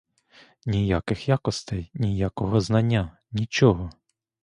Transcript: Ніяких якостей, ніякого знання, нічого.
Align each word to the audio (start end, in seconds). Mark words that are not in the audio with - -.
Ніяких 0.65 1.27
якостей, 1.27 1.91
ніякого 1.93 2.61
знання, 2.61 3.17
нічого. 3.31 3.89